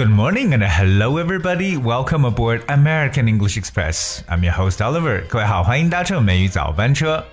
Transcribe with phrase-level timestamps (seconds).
[0.00, 1.76] Good morning and hello everybody.
[1.76, 4.22] Welcome aboard American English Express.
[4.28, 5.24] I'm your host Oliver.
[5.28, 7.24] 各位好，欢迎搭乘美语早班车。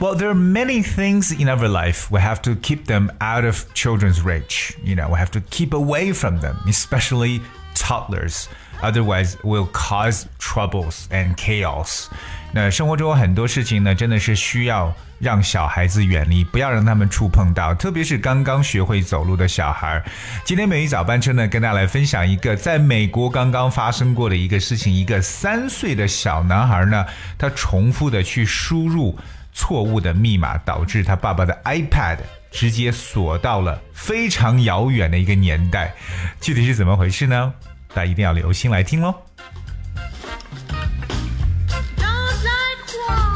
[0.00, 3.66] Well, there are many things in our life we have to keep them out of
[3.74, 4.74] children's reach.
[4.82, 7.42] You know, we have to keep away from them, especially
[7.74, 8.48] toddlers.
[8.82, 12.08] Otherwise, will cause troubles and chaos.
[12.53, 20.01] 那生活中很多事情呢，真的是需要让小孩子远离，不要让他们触碰到，特别是刚刚学会走路的小孩。
[20.45, 27.05] 今天美语早班车呢，跟大家来分享一个在美国刚刚发生过的一个事情：一个三岁的小男孩呢，
[27.37, 29.17] 他重复的去输入
[29.51, 32.19] 错误的密码，导致他爸爸的 iPad
[32.51, 35.93] 直接锁到了非常遥远的一个年代。
[36.39, 37.53] 具体是怎么回事呢？
[37.93, 39.13] 大家一定要留心来听喽。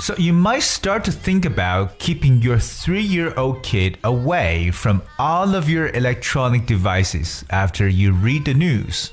[0.09, 5.69] So you might start to think about keeping your three-year-old kid away from all of
[5.69, 9.11] your electronic devices after you read the news.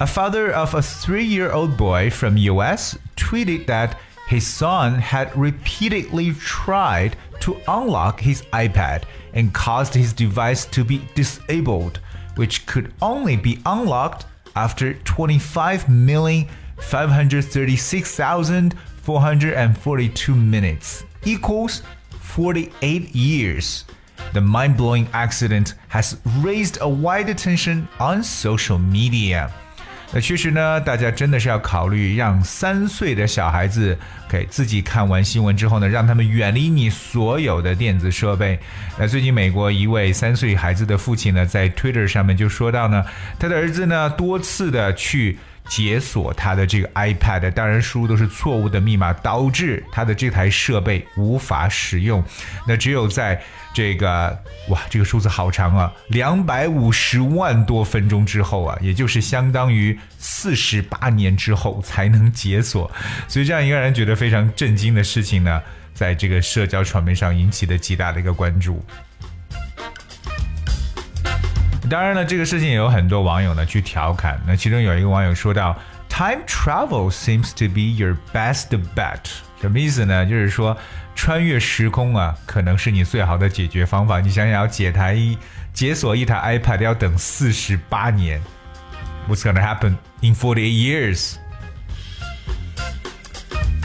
[0.00, 7.16] A father of a three-year-old boy from US tweeted that his son had repeatedly tried
[7.42, 12.00] to unlock his iPad and caused his device to be disabled,
[12.34, 14.94] which could only be unlocked after
[19.05, 21.81] 25,536,442 minutes equals
[22.21, 23.83] 48 years.
[24.33, 29.49] The mind blowing accident has raised a wide attention on social media.
[30.13, 33.97] 那确实呢，大家真的是要考虑让三岁的小孩子
[34.29, 38.59] 给自己看完新闻之后呢，让他们远离你所有的电子设备。
[38.97, 43.05] 那最近美国一位三岁孩子的父亲呢，在 Twitter 上面就说到呢，
[43.39, 45.37] 他的儿子呢多次的去。
[45.68, 52.22] 解锁他的这个 iPad，当然输入都是错误的密码，导致他的这台设备无法使用。
[52.66, 53.40] 那只有在
[53.72, 62.90] 这个哇，这个数字好长啊，两百五十万多分钟之后啊，也就是相当于四十八年之后才能解锁。
[63.28, 65.62] 所以这样一个让人觉得非常震惊的事情呢，
[65.94, 68.84] 在这个社交传媒上引起了极大的一个关注。
[71.91, 74.39] 当然了，这个事情也有很多网友呢去调侃。
[74.45, 75.75] 那其中有一个网友说到：“
[76.09, 79.19] Time travel seems to be your best bet。”
[79.61, 80.25] 什么意思呢？
[80.25, 80.77] 就是说
[81.15, 84.19] 穿越时空啊，可能是你最好的解决方法。
[84.19, 85.17] 你想想，要解台
[85.73, 88.41] 解锁一台 iPad 要等四十八年，
[89.29, 91.35] What's gonna happen in forty years？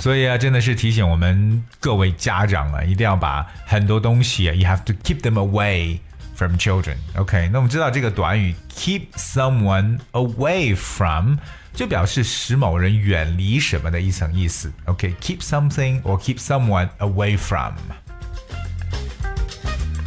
[0.00, 6.00] 所以啊，真的是提醒我们各位家长啊，一定要把很多东西啊，you have to keep them away。
[6.36, 6.96] from children.
[7.16, 11.36] OK，那我们知道这个短语 keep someone away from
[11.74, 14.72] 就表示使某人远离什么的一层意思。
[14.86, 15.42] OK，keep、okay?
[15.42, 17.74] something or keep someone away from。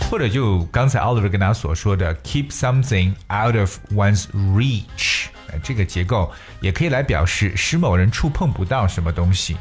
[0.10, 5.26] 或者就刚才 Oliver 跟大家所说的 keep something out of one's reach，
[5.64, 9.58] 这个结构也可以来表示使某人触碰不到什么东西。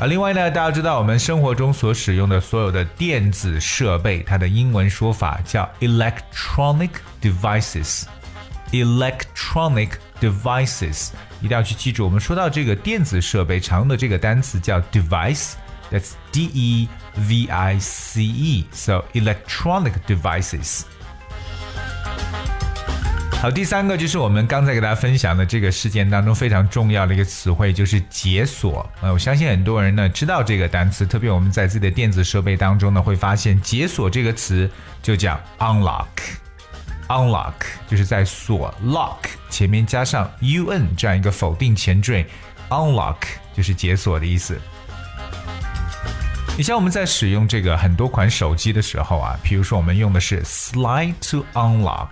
[0.00, 6.90] 啊，另外呢，大家知道我们生活中所使用的所有的电子设备，它的英文说法叫 electronic
[7.22, 8.02] devices。
[8.72, 9.90] electronic
[10.20, 11.10] devices，
[11.40, 12.04] 一定要去记住。
[12.04, 16.88] 我们说到这个电子设备，常用的这个单词叫 device，that's D E
[17.28, 20.82] V I C E，so electronic devices。
[23.44, 28.90] 好，第三个就是我们刚才给大家分享的这个事件当中非常重要的一个词汇，就是解锁。
[29.02, 34.66] 呃，我相信很多人呢知道这个单词，特别我们在自己的电子设备当中呢会发现，解锁这个词
[35.02, 37.52] 就叫 unlock，unlock
[37.86, 39.18] 就是在锁 lock
[39.50, 42.24] 前面加上 un 这样一个否定前缀
[42.70, 43.18] ，unlock
[43.54, 44.58] 就是解锁的意思。
[46.56, 52.08] 你像我们在使用这个很多款手机的时候啊，比如说我们用的是 slide to unlock。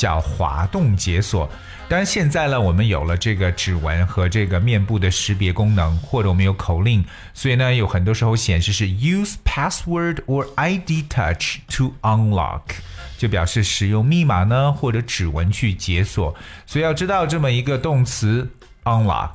[0.00, 1.46] 叫滑动解锁。
[1.86, 7.04] 当然，现在呢，我们有了这个指纹和这个面部的识别功能，或者我们有口令，
[7.34, 12.62] 所以呢，有很多时候显示是 use password or ID touch to unlock，
[13.18, 16.34] 就表示使用密码呢或者指纹去解锁。
[16.64, 18.48] 所以要知道这么一个动词
[18.84, 19.32] unlock。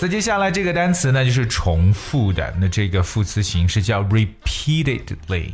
[0.00, 5.50] 再接下来这个单词呢，就是重复的，那这个副词形式叫 repeatedly。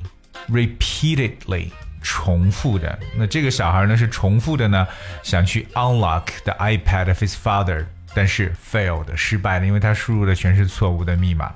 [0.51, 1.71] Repeatedly
[2.03, 4.87] 重复的，那这个小孩呢是重复的呢，
[5.23, 7.85] 想去 unlock the iPad of his father，
[8.15, 11.53] 但是 failed 失败了，因为他输入的全是错误的密码。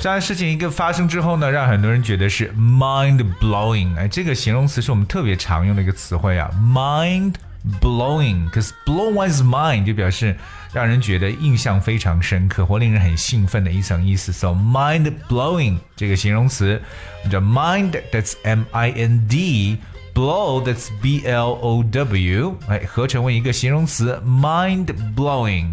[0.00, 7.34] 这样的事情一个发生之后呢，让很多人觉得是 mind blowing，哎，这个形容词是我们特别常用的一个词汇啊，mind
[7.82, 10.34] blowing，cause blow one's mind 就表示
[10.72, 14.32] 让人觉得印象非常深刻或令人很兴奋的一层意思。
[14.32, 16.80] So mind blowing 这个形容词
[17.28, 19.78] ，the mind that's M I N D。
[20.12, 25.72] blow that's B L O W，哎，合成为一个形容词，mind blowing。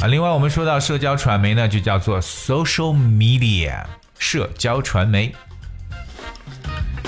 [0.00, 3.84] 啊，另外我们说到社交传媒呢，就叫做 social media，
[4.18, 5.34] 社交传媒。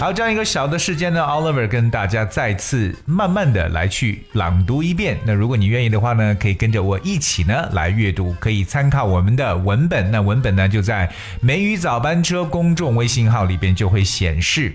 [0.04, 5.16] 好，这样一个小的时间呢，Oliver 跟大家再次慢慢的来去朗读一遍。
[5.24, 10.10] 那如果你愿意的话呢，可以跟着我一起呢来阅读，可以参考我们的文本。
[10.10, 11.10] 那文本呢就在
[11.40, 14.74] “美语早班车”公众微信号里边就会显示。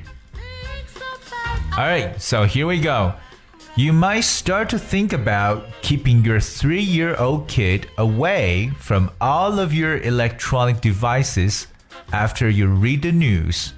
[1.77, 3.13] Alright, so here we go.
[3.75, 9.59] You might start to think about keeping your three year old kid away from all
[9.59, 11.65] of your electronic devices
[12.09, 13.73] after you read the news.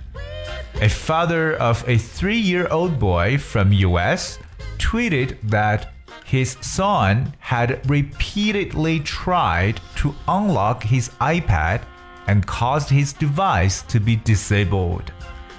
[0.81, 4.39] A father of a three-year-old boy from US
[4.79, 5.93] tweeted that
[6.25, 11.83] his son had repeatedly tried to unlock his iPad
[12.25, 15.11] and caused his device to be disabled,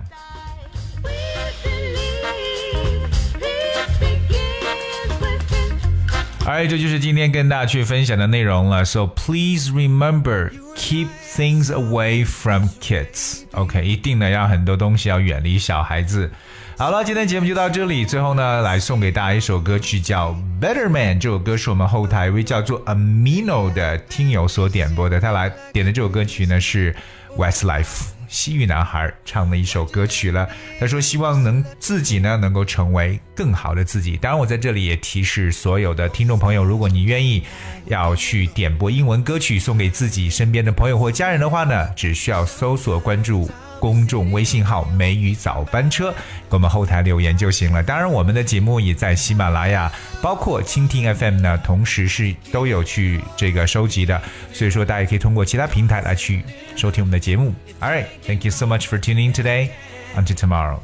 [6.46, 8.82] 哎，这就是今天跟大家去分享的内容了。
[8.84, 13.43] So please remember, keep things away from kids.
[13.51, 16.29] OK，一定呢要很多东西要远离小孩子。
[16.77, 18.03] 好了，今天节目就到这里。
[18.03, 20.31] 最后呢，来送给大家一首歌曲，叫
[20.61, 21.17] 《Better Man》。
[21.19, 25.19] 这首歌是我们后台一位叫做 Amino 的听友所点播的。
[25.19, 26.95] 他来点的这首歌曲呢是
[27.37, 30.49] Westlife 西域男孩唱的一首歌曲了。
[30.79, 34.17] 他说希望能自己呢能够成为更好的自己。
[34.17, 37.43] 当然，我在这里也提示所有的听众朋友，如果你愿意
[37.85, 43.47] 要去点播英文歌曲送给自己身边的朋友或家人的话呢，只需要搜索关注。
[43.83, 46.09] 公众微信号“梅雨早班车”，
[46.49, 47.83] 给我们后台留言就行了。
[47.83, 49.91] 当然，我们的节目也在喜马拉雅，
[50.21, 54.21] 包括蜻蜓 FM 呢，同时是都有去这个收集的。
[54.53, 56.41] 所以说，大家可以通过其他平台来去
[56.77, 57.53] 收听我们的节目。
[57.81, 59.71] All right, thank you so much for tuning today.
[60.15, 60.79] Until tomorrow.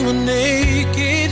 [0.00, 1.30] We were naked.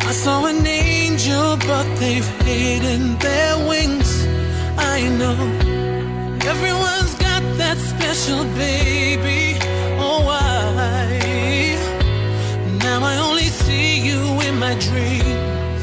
[0.00, 4.26] I saw an angel, but they've hidden their wings.
[4.76, 5.38] I know
[6.52, 9.58] everyone's got that special baby.
[9.98, 11.06] Oh, why?
[12.84, 15.82] Now I only see you in my dreams.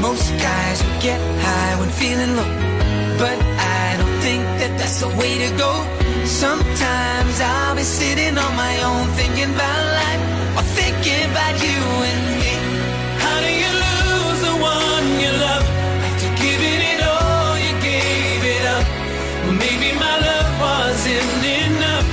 [0.00, 2.50] Most guys would get high when feeling low,
[3.18, 3.38] but
[3.82, 6.07] I don't think that that's the way to go.
[6.38, 10.22] Sometimes I'll be sitting on my own thinking about life
[10.56, 11.80] or thinking about you
[12.10, 12.54] and me.
[13.18, 15.66] How do you lose the one you love
[16.06, 17.58] after giving it all?
[17.58, 18.86] You gave it up.
[19.50, 22.06] Well, maybe my love wasn't enough.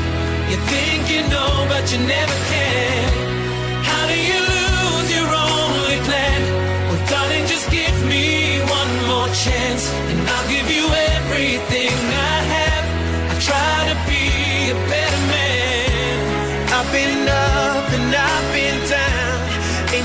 [0.49, 3.04] You think you know, but you never can.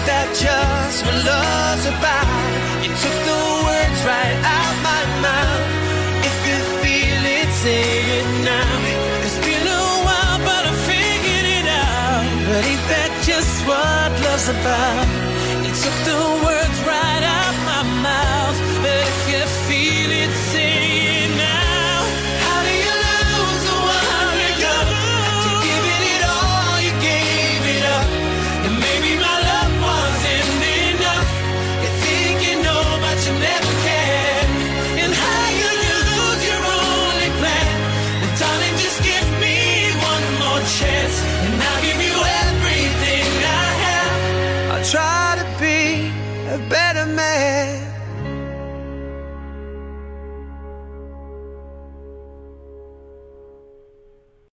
[0.07, 2.83] That just what love's about?
[2.85, 4.60] You took the words right out